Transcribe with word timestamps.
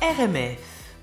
RMF. 0.00 0.94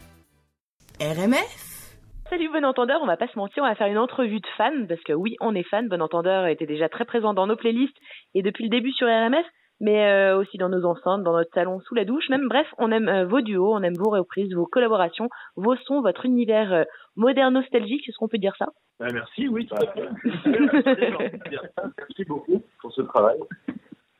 RMF 1.02 1.98
Salut 2.30 2.50
Bon 2.54 2.64
Entendeur, 2.64 3.02
on 3.04 3.06
va 3.06 3.18
pas 3.18 3.28
se 3.28 3.38
mentir, 3.38 3.62
on 3.62 3.68
va 3.68 3.76
faire 3.76 3.88
une 3.88 3.98
entrevue 3.98 4.40
de 4.40 4.48
fans, 4.56 4.86
parce 4.88 5.02
que 5.02 5.12
oui, 5.12 5.36
on 5.42 5.54
est 5.54 5.68
fans, 5.68 5.84
Bon 5.84 6.02
Entendeur 6.02 6.48
était 6.48 6.66
déjà 6.66 6.88
très 6.88 7.04
présent 7.04 7.34
dans 7.34 7.46
nos 7.46 7.58
playlists 7.58 7.98
et 8.36 8.42
depuis 8.42 8.64
le 8.64 8.70
début 8.70 8.94
sur 8.94 9.08
RMF, 9.08 9.46
mais 9.82 10.06
euh, 10.06 10.38
aussi 10.38 10.58
dans 10.58 10.70
nos 10.70 10.86
enceintes, 10.86 11.24
dans 11.24 11.34
notre 11.34 11.54
salon, 11.54 11.82
sous 11.82 11.94
la 11.94 12.06
douche, 12.06 12.30
même 12.30 12.48
bref, 12.48 12.68
on 12.78 12.90
aime 12.90 13.10
euh, 13.10 13.26
vos 13.26 13.42
duos, 13.42 13.74
on 13.74 13.84
aime 13.84 13.98
vos 13.98 14.12
reprises, 14.12 14.56
vos 14.56 14.66
collaborations, 14.66 15.28
vos 15.58 15.76
sons, 15.76 16.00
votre 16.02 16.26
univers 16.26 16.72
euh, 16.72 16.84
moderne 17.18 17.56
nostalgique, 17.56 18.08
est-ce 18.08 18.18
qu'on 18.18 18.30
peut 18.30 18.38
dire 18.38 18.56
ça? 18.58 18.68
Ben, 19.02 19.12
merci, 19.12 19.50
oui, 19.50 19.68
merci 20.46 22.24
beaucoup 22.26 22.64
pour 22.80 22.94
ce 22.94 23.02
travail. 23.02 23.40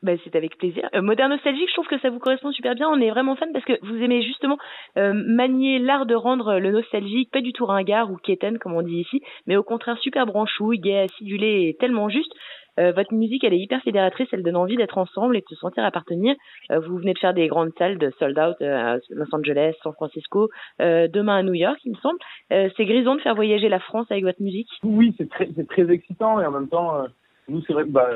Ben, 0.06 0.16
c'est 0.22 0.36
avec 0.36 0.56
plaisir. 0.56 0.88
Euh, 0.94 1.02
moderne 1.02 1.32
nostalgique, 1.32 1.68
je 1.68 1.72
trouve 1.72 1.88
que 1.88 1.98
ça 1.98 2.10
vous 2.10 2.20
correspond 2.20 2.52
super 2.52 2.76
bien. 2.76 2.88
On 2.88 3.00
est 3.00 3.10
vraiment 3.10 3.34
fan 3.34 3.48
parce 3.52 3.64
que 3.64 3.72
vous 3.82 4.00
aimez 4.00 4.22
justement 4.22 4.56
euh, 4.96 5.12
manier 5.12 5.80
l'art 5.80 6.06
de 6.06 6.14
rendre 6.14 6.60
le 6.60 6.70
nostalgique, 6.70 7.32
pas 7.32 7.40
du 7.40 7.52
tout 7.52 7.66
ringard 7.66 8.12
ou 8.12 8.16
quétaine 8.16 8.60
comme 8.60 8.74
on 8.74 8.82
dit 8.82 9.00
ici, 9.00 9.20
mais 9.48 9.56
au 9.56 9.64
contraire 9.64 9.98
super 9.98 10.24
branchouille, 10.24 10.78
gai, 10.78 11.00
acidulé 11.00 11.68
et 11.68 11.76
tellement 11.80 12.08
juste. 12.08 12.32
Euh, 12.78 12.92
votre 12.92 13.12
musique, 13.14 13.42
elle 13.42 13.54
est 13.54 13.58
hyper 13.58 13.82
fédératrice, 13.82 14.28
elle 14.30 14.44
donne 14.44 14.54
envie 14.54 14.76
d'être 14.76 14.96
ensemble 14.96 15.36
et 15.36 15.40
de 15.40 15.46
se 15.48 15.56
sentir 15.56 15.84
appartenir. 15.84 16.36
Euh, 16.70 16.78
vous 16.78 16.98
venez 16.98 17.12
de 17.12 17.18
faire 17.18 17.34
des 17.34 17.48
grandes 17.48 17.72
salles 17.76 17.98
de 17.98 18.12
sold 18.20 18.38
out 18.38 18.62
à 18.62 18.98
Los 19.10 19.34
Angeles, 19.34 19.74
San 19.82 19.92
Francisco, 19.92 20.50
demain 20.78 21.38
à 21.38 21.42
New 21.42 21.54
York, 21.54 21.80
il 21.84 21.92
me 21.92 21.96
semble. 21.96 22.18
C'est 22.50 22.84
grisant 22.84 23.16
de 23.16 23.22
faire 23.22 23.34
voyager 23.34 23.68
la 23.68 23.80
France 23.80 24.06
avec 24.10 24.22
votre 24.22 24.40
musique. 24.40 24.68
Oui, 24.84 25.12
c'est 25.18 25.28
très, 25.28 25.90
excitant 25.90 26.40
et 26.40 26.46
en 26.46 26.52
même 26.52 26.68
temps, 26.68 27.06
nous, 27.48 27.62
c'est 27.66 27.72
vrai 27.72 27.84
que 27.84 27.90
bah, 27.90 28.08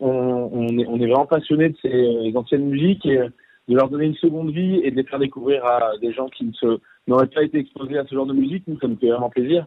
on, 0.00 0.78
est, 0.78 0.86
on 0.86 0.96
est 0.96 1.06
vraiment 1.06 1.26
passionné 1.26 1.70
de 1.70 1.76
ces 1.80 1.92
euh, 1.92 2.38
anciennes 2.38 2.66
musiques 2.66 3.06
et 3.06 3.18
euh, 3.18 3.28
de 3.68 3.76
leur 3.76 3.88
donner 3.88 4.06
une 4.06 4.14
seconde 4.16 4.50
vie 4.50 4.80
et 4.84 4.90
de 4.90 4.96
les 4.96 5.04
faire 5.04 5.18
découvrir 5.18 5.64
à 5.64 5.92
des 6.00 6.12
gens 6.12 6.28
qui 6.28 6.44
ne 6.44 6.52
se, 6.52 6.78
n'auraient 7.06 7.26
pas 7.26 7.42
été 7.42 7.58
exposés 7.58 7.98
à 7.98 8.04
ce 8.04 8.14
genre 8.14 8.26
de 8.26 8.34
musique. 8.34 8.64
Nous, 8.66 8.78
ça 8.78 8.88
nous 8.88 8.96
fait 8.96 9.08
vraiment 9.08 9.30
plaisir. 9.30 9.66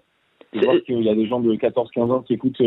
De 0.54 0.62
voir 0.62 0.78
qu'il 0.86 1.04
y 1.04 1.10
a 1.10 1.16
des 1.16 1.28
gens 1.28 1.40
de 1.40 1.54
14-15 1.56 2.12
ans 2.12 2.22
qui 2.22 2.34
écoutent 2.34 2.62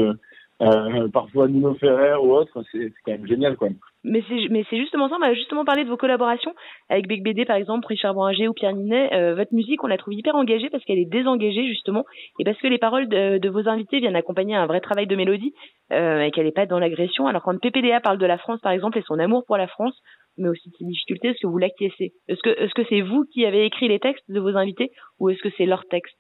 euh, 0.60 1.08
parfois 1.08 1.48
Nino 1.48 1.74
Ferrer 1.74 2.16
ou 2.16 2.32
autre, 2.32 2.62
c'est, 2.70 2.92
quand 3.04 3.12
même 3.12 3.26
génial, 3.26 3.56
quoi. 3.56 3.68
Mais 4.02 4.22
c'est 4.28 4.48
mais 4.50 4.64
c'est 4.70 4.78
justement 4.78 5.08
ça. 5.08 5.16
On 5.16 5.20
va 5.20 5.34
justement 5.34 5.64
parler 5.64 5.84
de 5.84 5.90
vos 5.90 5.96
collaborations 5.96 6.54
avec 6.88 7.06
Bec 7.06 7.22
BD 7.22 7.44
par 7.44 7.56
exemple, 7.56 7.86
Richard 7.86 8.14
Boranger 8.14 8.48
ou 8.48 8.54
Pierre 8.54 8.74
Ninet. 8.74 9.12
Euh, 9.14 9.34
votre 9.34 9.54
musique, 9.54 9.84
on 9.84 9.88
la 9.88 9.98
trouve 9.98 10.14
hyper 10.14 10.34
engagée 10.34 10.70
parce 10.70 10.82
qu'elle 10.84 10.98
est 10.98 11.10
désengagée 11.10 11.66
justement 11.66 12.04
et 12.38 12.44
parce 12.44 12.58
que 12.58 12.66
les 12.66 12.78
paroles 12.78 13.08
de, 13.08 13.38
de 13.38 13.48
vos 13.50 13.68
invités 13.68 14.00
viennent 14.00 14.16
accompagner 14.16 14.54
un 14.54 14.66
vrai 14.66 14.80
travail 14.80 15.06
de 15.06 15.16
mélodie 15.16 15.52
euh, 15.92 16.22
et 16.22 16.30
qu'elle 16.30 16.46
n'est 16.46 16.52
pas 16.52 16.64
dans 16.64 16.78
l'agression. 16.78 17.26
Alors 17.26 17.42
quand 17.42 17.58
PPDA 17.58 18.00
parle 18.00 18.18
de 18.18 18.26
la 18.26 18.38
France 18.38 18.60
par 18.60 18.72
exemple 18.72 18.96
et 18.98 19.02
son 19.02 19.18
amour 19.18 19.44
pour 19.46 19.58
la 19.58 19.66
France, 19.66 19.94
mais 20.40 20.48
aussi 20.48 20.70
de 20.70 20.76
ses 20.76 20.84
difficultés, 20.84 21.28
est-ce 21.28 21.40
que 21.40 21.46
vous 21.46 21.58
l'acquiescez 21.58 22.12
Est-ce 22.28 22.42
que 22.42 22.50
est-ce 22.50 22.74
que 22.74 22.82
c'est 22.88 23.02
vous 23.02 23.24
qui 23.32 23.44
avez 23.46 23.64
écrit 23.66 23.88
les 23.88 24.00
textes 24.00 24.24
de 24.28 24.40
vos 24.40 24.56
invités 24.56 24.90
ou 25.18 25.30
est-ce 25.30 25.42
que 25.42 25.50
c'est 25.56 25.66
leur 25.66 25.84
texte? 25.88 26.16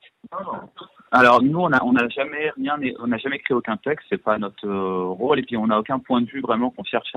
Alors 1.10 1.42
nous, 1.42 1.58
on 1.58 1.72
a 1.72 1.82
on 1.82 1.92
n'a 1.92 2.08
jamais 2.08 2.50
rien, 2.50 2.78
on 3.00 3.08
n'a 3.08 3.18
jamais 3.18 3.38
créé 3.38 3.56
aucun 3.56 3.76
texte, 3.76 4.06
c'est 4.10 4.22
pas 4.22 4.38
notre 4.38 4.66
euh, 4.66 5.06
rôle, 5.06 5.40
et 5.40 5.42
puis 5.42 5.56
on 5.56 5.66
n'a 5.66 5.78
aucun 5.78 5.98
point 5.98 6.20
de 6.20 6.26
vue 6.26 6.40
vraiment 6.40 6.70
qu'on 6.70 6.84
cherche 6.84 7.14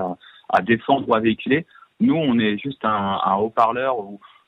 à, 0.49 0.61
défendre 0.61 1.07
ou 1.07 1.13
à 1.13 1.19
véhiculer. 1.19 1.65
Nous, 1.99 2.15
on 2.15 2.39
est 2.39 2.57
juste 2.57 2.83
un, 2.83 3.35
haut-parleur, 3.35 3.97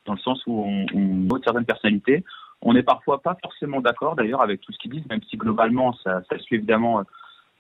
dans 0.06 0.14
le 0.14 0.20
sens 0.20 0.42
où 0.48 0.64
on, 0.64 0.86
on 0.94 1.42
certaines 1.44 1.66
personnalités. 1.66 2.24
On 2.62 2.74
n'est 2.74 2.84
parfois 2.84 3.22
pas 3.22 3.38
forcément 3.44 3.82
d'accord, 3.82 4.16
d'ailleurs, 4.16 4.42
avec 4.42 4.62
tout 4.62 4.72
ce 4.72 4.80
qu'ils 4.80 4.92
disent, 4.92 5.08
même 5.10 5.22
si 5.30 5.38
globalement, 5.38 5.94
ça, 6.04 6.22
suit 6.40 6.56
évidemment 6.56 7.04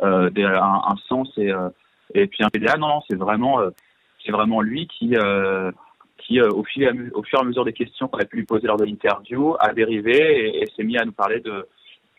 euh, 0.01 0.29
un, 0.35 0.95
sens 1.07 1.31
et 1.37 1.51
euh, 1.51 1.69
et 2.13 2.27
puis 2.27 2.43
un 2.43 2.49
PDA. 2.49 2.77
Non, 2.77 2.87
non, 2.87 3.01
c'est 3.07 3.15
vraiment 3.15 3.59
c'est 4.25 4.31
vraiment 4.31 4.61
lui 4.61 4.87
qui 4.87 5.15
euh, 5.15 5.71
qui 6.17 6.39
euh, 6.39 6.49
au, 6.49 6.63
fil 6.63 6.83
et 6.83 6.87
à 6.87 6.93
mu- 6.93 7.11
au 7.13 7.23
fur 7.23 7.39
et 7.39 7.41
à 7.41 7.45
mesure 7.45 7.65
des 7.65 7.73
questions 7.73 8.07
qu'on 8.07 8.19
a 8.19 8.25
pu 8.25 8.37
lui 8.37 8.45
poser 8.45 8.67
lors 8.67 8.77
de 8.77 8.85
l'interview 8.85 9.55
a 9.59 9.73
dérivé 9.73 10.15
et, 10.17 10.63
et 10.63 10.65
s'est 10.75 10.83
mis 10.83 10.97
à 10.97 11.05
nous 11.05 11.11
parler 11.11 11.39
de 11.39 11.67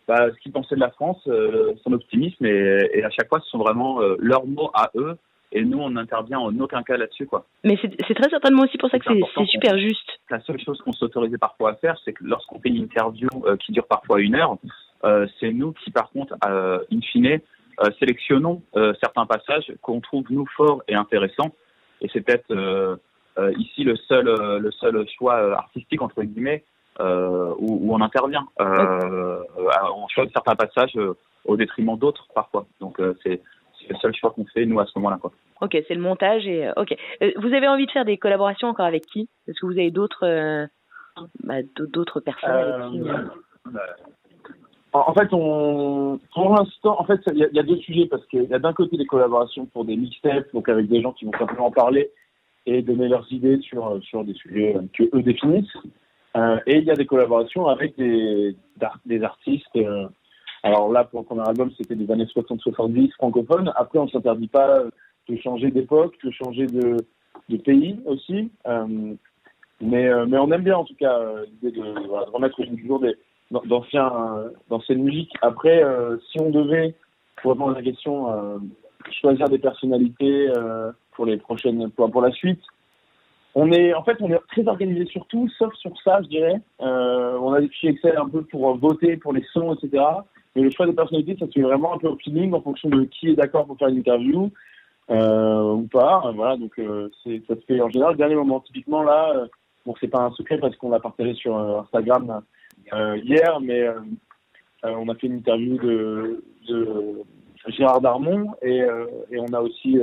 bah, 0.07 0.29
ce 0.33 0.39
qu'il 0.41 0.53
pensait 0.53 0.77
de 0.77 0.81
la 0.81 0.91
France, 0.91 1.21
euh, 1.27 1.73
son 1.83 1.93
optimisme 1.93 2.47
et, 2.47 2.89
et 2.95 3.05
à 3.05 3.11
chaque 3.11 3.29
fois 3.29 3.41
ce 3.41 3.49
sont 3.51 3.59
vraiment 3.59 4.01
leurs 4.19 4.47
mots 4.47 4.71
à 4.75 4.91
eux 4.95 5.17
et 5.53 5.65
nous 5.65 5.79
on 5.79 5.91
n'intervient 5.91 6.39
en 6.39 6.57
aucun 6.61 6.83
cas 6.83 6.97
là-dessus 6.97 7.27
quoi. 7.27 7.47
Mais 7.65 7.77
c'est 7.81 8.15
très 8.15 8.31
certainement 8.31 8.63
aussi 8.63 8.79
pour 8.79 8.91
ça 8.91 8.99
que 8.99 9.05
C'est 9.35 9.47
super 9.47 9.79
juste. 9.79 10.09
La 10.31 10.41
seule 10.41 10.61
chose 10.61 10.81
qu'on 10.83 10.93
s'autorisait 10.93 11.39
parfois 11.39 11.71
à 11.71 11.75
faire, 11.75 11.97
c'est 12.05 12.13
que 12.13 12.25
lorsqu'on 12.25 12.61
fait 12.61 12.69
une 12.69 12.83
interview 12.83 13.29
qui 13.61 13.73
dure 13.73 13.87
parfois 13.87 14.21
une 14.21 14.35
heure, 14.35 14.57
c'est 15.41 15.53
nous 15.53 15.73
qui 15.73 15.91
par 15.91 16.11
contre, 16.11 16.35
in 16.43 17.01
fine, 17.01 17.41
euh, 17.83 17.91
sélectionnons 17.99 18.63
euh, 18.77 18.95
certains 19.03 19.27
passages 19.27 19.71
qu'on 19.83 20.01
trouve 20.01 20.25
nous 20.31 20.47
forts 20.57 20.83
et 20.89 20.95
intéressants 20.95 21.51
et 22.01 22.09
c'est 22.13 22.21
peut-être 22.21 22.51
euh, 22.51 22.97
euh, 23.39 23.53
ici 23.59 23.85
le 23.85 23.97
seul 23.97 24.29
euh, 24.29 24.59
le 24.59 24.71
seul 24.73 25.07
choix 25.17 25.57
artistique 25.57 26.03
entre 26.03 26.23
guillemets 26.23 26.65
où, 26.99 27.89
où 27.89 27.95
on 27.95 28.01
intervient. 28.01 28.47
On 28.59 30.09
choisit 30.09 30.33
certains 30.33 30.57
passages 30.57 30.99
au 31.45 31.57
détriment 31.57 31.99
d'autres 31.99 32.27
parfois. 32.35 32.67
Donc 32.81 33.01
c'est 33.23 33.43
le 33.89 33.97
seul 33.97 34.15
choix 34.15 34.31
qu'on 34.31 34.47
fait 34.47 34.65
nous 34.65 34.81
à 34.81 34.87
ce 34.87 34.93
moment-là. 34.97 35.19
Ok, 35.61 35.77
c'est 35.87 35.95
le 35.95 36.01
montage 36.01 36.47
et 36.47 36.71
ok. 36.77 36.97
Vous 37.37 37.53
avez 37.53 37.69
envie 37.69 37.87
de 37.87 37.91
faire 37.91 38.05
des 38.05 38.17
collaborations 38.17 38.69
encore 38.69 38.87
avec 38.87 39.05
qui? 39.07 39.29
Est-ce 39.47 39.61
que 39.61 39.67
vous 39.67 39.73
avez 39.73 39.91
d'autres 39.91 40.27
euh, 40.27 40.67
bah, 41.45 41.63
d'autres 41.79 42.21
personnes 42.21 42.51
avec 42.51 42.91
qui 42.93 43.01
euh, 43.01 43.79
En 45.09 45.15
fait, 45.15 45.29
on, 45.33 46.19
pour 46.35 46.55
l'instant, 46.55 46.97
en 47.01 47.05
fait, 47.05 47.21
il 47.33 47.39
y, 47.53 47.59
a- 47.59 47.63
deux 47.63 47.77
sujets 47.79 48.07
parce 48.07 48.25
qu'il 48.27 48.45
y 48.45 48.55
a 48.55 48.59
d'un 48.59 48.73
côté 48.73 48.97
des 48.97 49.07
collaborations 49.07 49.67
pour 49.67 49.85
des 49.85 49.97
mixtapes, 49.97 50.53
donc 50.55 50.69
avec 50.69 50.87
des 50.89 51.01
gens 51.03 51.13
qui 51.13 51.25
vont 51.25 51.33
simplement 51.39 51.71
parler 51.71 52.11
et 52.67 52.83
donner 52.83 53.09
leurs 53.09 53.31
idées 53.33 53.59
sur 53.61 53.99
sur 54.03 54.25
des 54.25 54.35
sujets 54.35 54.77
que 54.95 55.05
eux 55.15 55.23
définissent. 55.23 55.77
Euh, 56.37 56.59
et 56.67 56.79
il 56.79 56.85
y 56.85 56.91
a 56.91 56.95
des 56.97 57.07
collaborations 57.07 57.67
avec 57.69 57.97
des 57.97 58.55
des 59.07 59.23
artistes. 59.23 59.77
euh, 59.77 60.07
alors 60.63 60.91
là, 60.91 61.05
pour 61.05 61.21
le 61.21 61.27
premier 61.27 61.47
album, 61.49 61.71
c'était 61.77 61.95
des 61.95 62.11
années 62.11 62.25
60-70 62.27 63.13
francophones. 63.13 63.73
Après, 63.77 63.99
on 63.99 64.09
s'interdit 64.09 64.49
pas 64.49 64.83
de 65.29 65.37
changer 65.37 65.71
d'époque, 65.71 66.15
de 66.25 66.31
changer 66.31 66.67
de 66.67 67.57
pays 67.59 68.01
aussi. 68.07 68.51
Euh, 68.67 69.15
mais 69.81 70.09
mais 70.27 70.39
on 70.39 70.51
aime 70.53 70.63
bien 70.63 70.77
en 70.79 70.85
tout 70.85 70.95
cas 70.97 71.19
l'idée 71.51 71.77
de, 71.79 71.83
de 71.83 72.31
remettre 72.33 72.57
toujours 72.57 73.01
des 73.01 73.15
d'an- 73.15 73.15
d'anciens 73.51 74.13
euh, 74.13 74.51
d'anciennes 74.71 75.03
musiques. 75.03 75.33
Après, 75.43 75.83
euh, 75.83 76.17
si 76.31 76.41
on 76.41 76.51
devait, 76.51 76.95
pour 77.43 77.53
répondre 77.53 77.73
à 77.73 77.75
la 77.77 77.83
question, 77.83 78.33
euh, 78.33 78.59
choisir 79.21 79.49
des 79.49 79.59
personnalités 79.59 80.49
euh, 80.57 80.91
pour 81.13 81.27
les 81.27 81.37
prochaines, 81.37 81.91
pour, 81.91 82.23
la 82.23 82.31
suite, 82.33 82.61
on 83.55 83.71
est, 83.73 83.95
en 83.95 84.03
fait, 84.03 84.17
on 84.21 84.31
est 84.31 84.39
très 84.49 84.67
organisé 84.67 85.07
sur 85.07 85.27
tout, 85.27 85.49
sauf 85.59 85.73
sur 85.75 85.93
ça, 86.03 86.21
je 86.23 86.29
dirais. 86.29 86.61
Euh, 86.81 87.39
on 87.41 87.53
a 87.53 87.61
des 87.61 87.69
fichiers 87.69 87.91
Excel 87.91 88.17
un 88.17 88.29
peu 88.29 88.43
pour 88.43 88.77
voter 88.77 89.17
pour 89.17 89.33
les 89.33 89.45
sons, 89.53 89.75
etc. 89.75 90.05
Mais 90.55 90.63
le 90.63 90.71
choix 90.71 90.87
des 90.87 90.93
personnalités, 90.93 91.37
ça 91.39 91.47
se 91.47 91.53
fait 91.53 91.63
vraiment 91.63 91.95
un 91.95 91.99
peu 91.99 92.09
au 92.09 92.17
feeling 92.17 92.53
en 92.53 92.61
fonction 92.61 92.89
de 92.89 93.05
qui 93.05 93.31
est 93.31 93.35
d'accord 93.35 93.67
pour 93.67 93.79
faire 93.79 93.89
une 93.89 93.99
interview 93.99 94.51
euh, 95.11 95.73
ou 95.73 95.87
pas. 95.87 96.33
Voilà, 96.35 96.57
donc 96.57 96.79
euh, 96.79 97.09
ça 97.25 97.55
se 97.55 97.61
fait 97.67 97.81
en 97.81 97.89
général. 97.89 98.17
Dernier 98.17 98.35
moment, 98.35 98.61
typiquement 98.61 99.03
là, 99.03 99.33
euh, 99.37 99.47
bon, 99.85 99.95
c'est 100.01 100.09
pas 100.09 100.21
un 100.21 100.31
secret 100.33 100.59
parce 100.59 100.77
qu'on 100.77 100.91
l'a 100.91 101.01
partagé 101.01 101.35
sur 101.35 101.57
euh, 101.57 101.81
Instagram 101.81 102.43
euh, 102.93 103.17
hier, 103.19 103.61
mais 103.61 103.83
euh, 103.83 103.95
euh, 104.85 104.95
on 104.97 105.09
a 105.09 105.15
fait 105.15 105.27
une 105.27 105.39
interview 105.39 105.77
de, 105.79 106.45
de 106.69 107.25
Gérard 107.69 108.01
Darmon 108.01 108.53
et, 108.63 108.83
et 109.31 109.41
on 109.41 109.53
a 109.53 109.61
aussi 109.61 109.99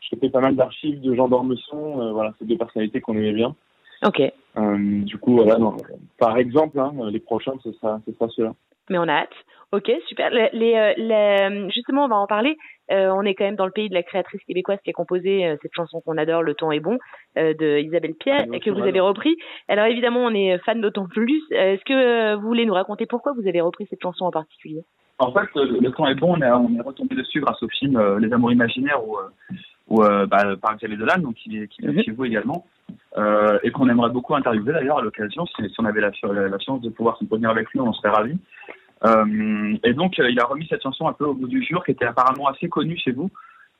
chopé 0.00 0.28
pas 0.28 0.40
mal 0.40 0.54
d'archives 0.54 1.00
de 1.00 1.14
Jean 1.14 1.28
d'Ormesson. 1.28 2.12
Voilà, 2.12 2.34
c'est 2.38 2.44
deux 2.44 2.58
personnalités 2.58 3.00
qu'on 3.00 3.14
aimait 3.16 3.32
bien. 3.32 3.54
Ok, 4.04 4.20
du 4.56 5.18
coup, 5.18 5.36
voilà, 5.36 5.58
non, 5.58 5.76
par 6.18 6.36
exemple, 6.36 6.78
hein, 6.78 6.92
les 7.10 7.20
prochains, 7.20 7.54
ce 7.62 7.72
sera, 7.72 8.00
ce 8.06 8.12
sera 8.12 8.28
ceux-là. 8.28 8.54
mais 8.90 8.98
on 8.98 9.08
a 9.08 9.12
hâte. 9.12 9.34
Ok, 9.72 9.90
super. 10.08 10.30
Les, 10.30 10.48
les, 10.52 10.74
euh, 10.74 10.92
les- 10.96 11.70
justement, 11.70 12.04
on 12.04 12.08
va 12.08 12.16
en 12.16 12.26
parler. 12.26 12.56
Euh, 12.90 13.08
on 13.14 13.22
est 13.22 13.34
quand 13.34 13.44
même 13.44 13.54
dans 13.54 13.66
le 13.66 13.70
pays 13.72 13.88
de 13.88 13.94
la 13.94 14.02
créatrice 14.02 14.42
québécoise 14.44 14.78
qui 14.82 14.90
a 14.90 14.92
composé 14.92 15.46
euh, 15.46 15.56
cette 15.62 15.72
chanson 15.76 16.00
qu'on 16.00 16.16
adore, 16.18 16.42
Le 16.42 16.54
temps 16.54 16.72
est 16.72 16.80
bon, 16.80 16.98
euh, 17.38 17.54
de 17.54 17.78
Isabelle 17.78 18.14
Pierre, 18.18 18.46
que 18.48 18.70
vous 18.70 18.82
avez 18.82 18.98
repris. 18.98 19.36
Alors 19.68 19.84
évidemment, 19.86 20.24
on 20.24 20.34
est 20.34 20.58
fan 20.64 20.80
d'autant 20.80 21.06
plus. 21.06 21.40
Euh, 21.52 21.74
Est-ce 21.74 21.84
que 21.84 21.92
euh, 21.92 22.36
vous 22.36 22.48
voulez 22.48 22.66
nous 22.66 22.74
raconter 22.74 23.06
pourquoi 23.06 23.32
vous 23.32 23.46
avez 23.46 23.60
repris 23.60 23.86
cette 23.88 24.02
chanson 24.02 24.24
en 24.24 24.32
particulier? 24.32 24.82
En 25.20 25.30
fait, 25.32 25.48
euh, 25.56 25.78
le 25.80 25.92
temps 25.92 26.08
est 26.08 26.14
bon. 26.16 26.34
On 26.36 26.42
est, 26.42 26.50
on 26.50 26.74
est 26.76 26.82
retombé 26.82 27.14
dessus 27.14 27.40
grâce 27.40 27.62
au 27.62 27.68
film 27.68 27.96
euh, 27.96 28.18
Les 28.18 28.32
Amours 28.32 28.50
imaginaires, 28.50 29.06
où, 29.06 29.18
euh, 29.18 29.28
où 29.86 30.02
euh, 30.02 30.26
bah, 30.26 30.56
par 30.60 30.76
Xavier 30.78 30.96
Dolan, 30.96 31.18
donc 31.18 31.34
qui, 31.34 31.58
est- 31.58 31.68
qui 31.68 31.84
est 31.84 31.88
Mhm. 31.88 32.02
chez 32.02 32.10
vous 32.10 32.24
également, 32.24 32.64
euh, 33.18 33.58
et 33.62 33.70
qu'on 33.70 33.88
aimerait 33.88 34.10
beaucoup 34.10 34.34
interviewer 34.34 34.72
d'ailleurs 34.72 34.98
à 34.98 35.02
l'occasion. 35.02 35.46
Si, 35.46 35.62
si 35.68 35.74
on 35.78 35.84
avait 35.84 36.00
la, 36.00 36.10
la, 36.24 36.48
la 36.48 36.58
chance 36.58 36.80
de 36.80 36.88
pouvoir 36.88 37.18
se 37.18 37.24
tenir 37.26 37.50
avec 37.50 37.70
lui, 37.70 37.78
on 37.80 37.86
en 37.88 37.92
serait 37.92 38.08
ravis. 38.08 38.36
Euh, 39.04 39.76
et 39.82 39.94
donc, 39.94 40.18
euh, 40.18 40.30
il 40.30 40.38
a 40.40 40.44
remis 40.44 40.66
cette 40.68 40.82
chanson 40.82 41.08
un 41.08 41.12
peu 41.12 41.24
au 41.24 41.34
bout 41.34 41.48
du 41.48 41.64
jour, 41.64 41.84
qui 41.84 41.92
était 41.92 42.06
apparemment 42.06 42.48
assez 42.48 42.68
connue 42.68 42.98
chez 42.98 43.12
vous, 43.12 43.30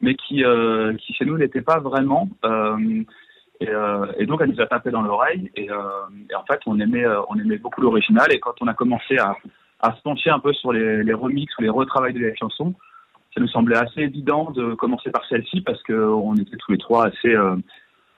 mais 0.00 0.14
qui, 0.14 0.44
euh, 0.44 0.94
chez 0.98 1.24
nous 1.24 1.36
n'était 1.38 1.62
pas 1.62 1.78
vraiment. 1.78 2.28
Et, 3.60 4.26
donc, 4.26 4.40
elle 4.40 4.50
nous 4.50 4.60
a 4.60 4.66
tapé 4.66 4.90
dans 4.90 5.02
l'oreille. 5.02 5.50
Et, 5.56 5.70
en 5.70 6.44
fait, 6.50 6.60
on 6.66 6.78
aimait, 6.80 7.06
on 7.28 7.34
aimait 7.36 7.58
beaucoup 7.58 7.82
l'original. 7.82 8.32
Et 8.32 8.40
quand 8.40 8.54
on 8.60 8.66
a 8.66 8.74
commencé 8.74 9.18
à, 9.18 9.36
se 9.96 10.02
pencher 10.02 10.30
un 10.30 10.40
peu 10.40 10.52
sur 10.52 10.72
les, 10.72 11.02
les 11.02 11.14
remixes 11.14 11.56
ou 11.58 11.62
les 11.62 11.68
retravails 11.68 12.14
de 12.14 12.20
la 12.20 12.34
chanson, 12.34 12.74
ça 13.34 13.40
nous 13.40 13.48
semblait 13.48 13.76
assez 13.76 14.00
évident 14.00 14.50
de 14.50 14.74
commencer 14.74 15.10
par 15.10 15.24
celle-ci 15.26 15.60
parce 15.60 15.82
qu'on 15.84 16.34
était 16.36 16.56
tous 16.56 16.72
les 16.72 16.78
trois 16.78 17.06
assez, 17.06 17.34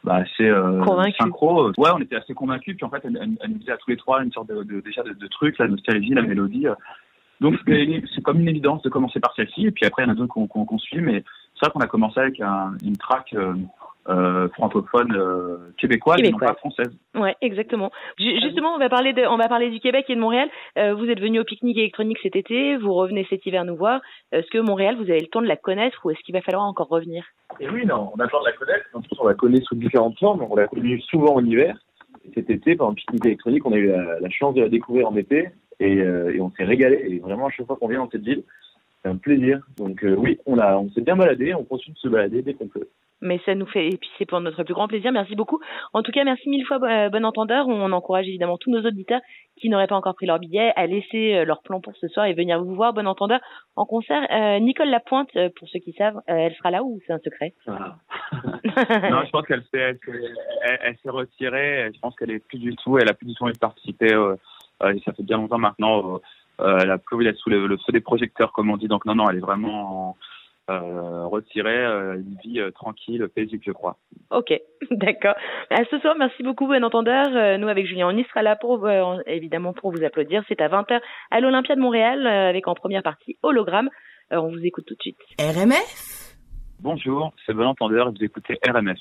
bah, 0.04 0.16
assez 0.16 0.48
euh, 0.48 0.84
synchro. 1.20 1.70
Ouais, 1.78 1.90
on 1.94 2.00
était 2.00 2.16
assez 2.16 2.34
convaincus. 2.34 2.76
Puis 2.76 2.84
en 2.84 2.90
fait, 2.90 3.02
elle, 3.04 3.36
elle, 3.40 3.50
nous 3.50 3.58
disait 3.58 3.72
à 3.72 3.76
tous 3.76 3.90
les 3.90 3.96
trois 3.96 4.22
une 4.22 4.32
sorte 4.32 4.48
de, 4.48 4.62
de 4.62 4.80
déjà 4.80 5.02
de, 5.02 5.12
de, 5.12 5.26
truc, 5.28 5.58
la 5.58 5.68
nostalgie, 5.68 6.10
la 6.10 6.22
mélodie. 6.22 6.66
Donc 7.40 7.56
c'est 7.66 8.22
comme 8.22 8.40
une 8.40 8.48
évidence 8.48 8.82
de 8.82 8.88
commencer 8.88 9.20
par 9.20 9.34
celle-ci. 9.34 9.66
Et 9.66 9.70
puis 9.70 9.84
après, 9.84 10.02
il 10.02 10.06
y 10.06 10.08
en 10.08 10.12
a 10.12 10.16
d'autres 10.16 10.32
qu'on 10.32 10.66
qu 10.66 10.78
suit. 10.78 11.00
Mais 11.00 11.24
c'est 11.54 11.66
vrai 11.66 11.72
qu'on 11.72 11.80
a 11.80 11.88
commencé 11.88 12.20
avec 12.20 12.40
un, 12.40 12.74
une 12.84 12.96
track. 12.96 13.34
Euh, 13.34 13.54
euh, 14.08 14.48
francophone 14.50 15.14
euh, 15.14 15.72
québécoise, 15.78 16.18
et 16.20 16.30
non 16.30 16.38
pas 16.38 16.54
française. 16.54 16.90
Ouais, 17.14 17.36
exactement. 17.40 17.92
justement, 18.18 18.74
on 18.74 18.78
va 18.78 18.88
parler 18.88 19.12
de, 19.12 19.22
on 19.26 19.36
va 19.36 19.48
parler 19.48 19.70
du 19.70 19.78
Québec 19.78 20.06
et 20.08 20.14
de 20.14 20.20
Montréal. 20.20 20.48
Euh, 20.76 20.94
vous 20.94 21.06
êtes 21.06 21.20
venu 21.20 21.38
au 21.38 21.44
pique-nique 21.44 21.78
électronique 21.78 22.18
cet 22.22 22.34
été, 22.34 22.76
vous 22.76 22.92
revenez 22.92 23.26
cet 23.30 23.46
hiver 23.46 23.64
nous 23.64 23.76
voir. 23.76 24.00
Est-ce 24.32 24.48
que 24.50 24.58
Montréal, 24.58 24.96
vous 24.96 25.10
avez 25.10 25.20
le 25.20 25.26
temps 25.26 25.42
de 25.42 25.46
la 25.46 25.56
connaître 25.56 26.04
ou 26.04 26.10
est-ce 26.10 26.20
qu'il 26.24 26.34
va 26.34 26.40
falloir 26.40 26.64
encore 26.64 26.88
revenir? 26.88 27.24
Et 27.60 27.68
oui, 27.68 27.86
non, 27.86 28.10
on 28.14 28.18
a 28.18 28.24
le 28.24 28.30
temps 28.30 28.40
de 28.40 28.46
la 28.46 28.52
connaître. 28.52 28.86
En 28.94 29.02
plus, 29.02 29.16
on 29.20 29.26
la 29.28 29.34
connaît 29.34 29.60
sous 29.60 29.76
différentes 29.76 30.18
formes. 30.18 30.44
On 30.50 30.56
l'a 30.56 30.66
connue 30.66 31.00
souvent 31.02 31.36
en 31.36 31.44
hiver. 31.44 31.76
Et 32.24 32.32
cet 32.34 32.50
été, 32.50 32.74
pendant 32.74 32.90
le 32.90 32.96
pique-nique 32.96 33.26
électronique, 33.26 33.64
on 33.66 33.72
a 33.72 33.76
eu 33.76 33.88
la, 33.88 34.20
la, 34.20 34.30
chance 34.30 34.54
de 34.54 34.62
la 34.62 34.68
découvrir 34.68 35.08
en 35.08 35.16
été 35.16 35.48
et, 35.80 36.00
euh, 36.00 36.34
et 36.34 36.40
on 36.40 36.50
s'est 36.52 36.64
régalé. 36.64 37.04
Et 37.08 37.18
vraiment, 37.18 37.46
à 37.46 37.50
chaque 37.50 37.66
fois 37.66 37.76
qu'on 37.76 37.88
vient 37.88 38.00
dans 38.00 38.10
cette 38.10 38.22
ville, 38.22 38.42
c'est 39.02 39.08
un 39.08 39.16
plaisir. 39.16 39.60
Donc 39.76 40.04
euh, 40.04 40.14
oui, 40.16 40.38
on 40.46 40.58
a, 40.58 40.76
on 40.76 40.90
s'est 40.90 41.00
bien 41.00 41.16
baladé. 41.16 41.54
On 41.54 41.64
continue 41.64 41.94
de 41.94 41.98
se 42.00 42.08
balader 42.08 42.42
dès 42.42 42.54
qu'on 42.54 42.68
peut 42.68 42.88
mais 43.22 43.40
ça 43.46 43.54
nous 43.54 43.66
fait 43.66 43.86
et 43.86 43.96
puis 43.96 44.10
c'est 44.18 44.26
pour 44.26 44.40
notre 44.40 44.62
plus 44.62 44.74
grand 44.74 44.88
plaisir. 44.88 45.12
Merci 45.12 45.34
beaucoup. 45.34 45.60
En 45.92 46.02
tout 46.02 46.12
cas, 46.12 46.24
merci 46.24 46.48
mille 46.48 46.66
fois, 46.66 46.78
euh, 46.82 47.08
bon 47.08 47.24
entendeur. 47.24 47.66
On 47.68 47.92
encourage 47.92 48.28
évidemment 48.28 48.58
tous 48.58 48.70
nos 48.70 48.82
auditeurs 48.86 49.20
qui 49.56 49.68
n'auraient 49.68 49.86
pas 49.86 49.96
encore 49.96 50.14
pris 50.14 50.26
leur 50.26 50.38
billet 50.38 50.72
à 50.76 50.86
laisser 50.86 51.34
euh, 51.34 51.44
leur 51.44 51.62
plan 51.62 51.80
pour 51.80 51.94
ce 51.96 52.08
soir 52.08 52.26
et 52.26 52.34
venir 52.34 52.62
vous 52.62 52.74
voir, 52.74 52.92
bon 52.92 53.06
entendeur, 53.06 53.40
en 53.76 53.86
concert. 53.86 54.26
Euh, 54.30 54.58
Nicole 54.58 54.88
Lapointe, 54.88 55.28
euh, 55.36 55.50
pour 55.56 55.68
ceux 55.68 55.78
qui 55.78 55.92
savent, 55.92 56.20
elle 56.26 56.54
sera 56.54 56.70
là 56.70 56.82
ou 56.82 56.98
c'est 57.06 57.12
un 57.12 57.20
secret? 57.20 57.54
Ah. 57.66 57.96
Non, 58.64 59.22
je 59.26 59.30
pense 59.30 59.46
qu'elle 59.46 59.62
s'est, 59.70 59.98
retirée. 61.04 61.90
Je 61.94 62.00
pense 62.00 62.16
qu'elle 62.16 62.30
est 62.30 62.38
plus 62.38 62.58
du 62.58 62.74
tout, 62.76 62.96
elle 62.96 63.08
a 63.08 63.12
plus 63.12 63.26
du 63.26 63.34
tout 63.34 63.44
envie 63.44 63.52
de 63.52 63.58
participer. 63.58 64.08
ça 64.80 65.12
fait 65.12 65.22
bien 65.22 65.36
longtemps 65.36 65.58
maintenant. 65.58 66.20
elle 66.58 66.90
a 66.90 66.96
plus 66.96 67.16
envie 67.16 67.26
d'être 67.26 67.36
sous 67.36 67.50
le, 67.50 67.76
feu 67.76 67.92
des 67.92 68.00
projecteurs, 68.00 68.52
comme 68.52 68.70
on 68.70 68.78
dit. 68.78 68.88
Donc 68.88 69.04
non, 69.04 69.14
non, 69.14 69.28
elle 69.28 69.36
est 69.36 69.40
vraiment 69.40 70.08
en 70.10 70.16
euh, 70.70 71.26
retirer 71.26 71.84
euh, 71.84 72.14
une 72.14 72.36
vie 72.44 72.60
euh, 72.60 72.70
tranquille, 72.70 73.26
paisible, 73.34 73.62
je 73.66 73.72
crois. 73.72 73.96
Ok, 74.30 74.52
d'accord. 74.90 75.34
À 75.70 75.84
ce 75.90 75.98
soir, 75.98 76.14
merci 76.18 76.42
beaucoup, 76.42 76.66
bon 76.66 76.84
entendeur. 76.84 77.58
nous, 77.58 77.68
avec 77.68 77.86
Julien, 77.86 78.08
on 78.08 78.16
y 78.16 78.24
sera 78.24 78.42
là 78.42 78.56
pour, 78.56 78.88
évidemment, 79.26 79.72
pour 79.72 79.90
vous 79.92 80.04
applaudir. 80.04 80.42
C'est 80.48 80.60
à 80.60 80.68
20h 80.68 81.00
à 81.30 81.40
l'Olympia 81.40 81.74
de 81.74 81.80
Montréal, 81.80 82.26
avec 82.26 82.68
en 82.68 82.74
première 82.74 83.02
partie 83.02 83.38
Hologramme. 83.42 83.90
on 84.30 84.48
vous 84.48 84.64
écoute 84.64 84.84
tout 84.86 84.94
de 84.94 85.02
suite. 85.02 85.18
RMF 85.38 86.22
Bonjour, 86.80 87.32
c'est 87.46 87.54
bon 87.54 87.66
entendeur 87.66 88.08
et 88.08 88.10
vous 88.10 88.24
écoutez 88.24 88.58
RMF. 88.66 88.98